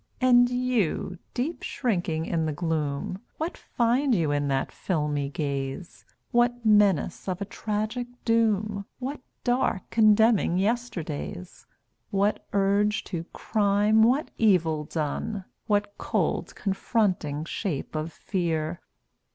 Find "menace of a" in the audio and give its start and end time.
6.65-7.45